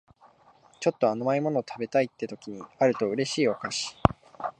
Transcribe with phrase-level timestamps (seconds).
[0.79, 3.95] ちょっと甘い物食べたいって時にあると嬉しいお菓子